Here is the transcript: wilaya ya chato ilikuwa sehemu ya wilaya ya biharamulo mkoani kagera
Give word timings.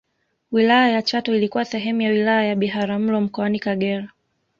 wilaya 0.51 0.89
ya 0.89 1.01
chato 1.01 1.35
ilikuwa 1.35 1.65
sehemu 1.65 2.01
ya 2.01 2.09
wilaya 2.09 2.43
ya 2.45 2.55
biharamulo 2.55 3.21
mkoani 3.21 3.59
kagera 3.59 4.09